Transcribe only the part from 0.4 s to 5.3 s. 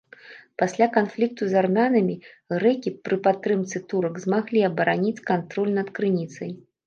Пасля канфлікту з армянамі, грэкі пры падтрымцы турак змаглі абараніць